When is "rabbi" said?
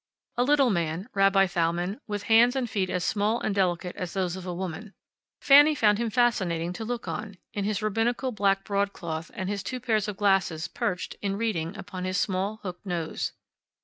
1.13-1.45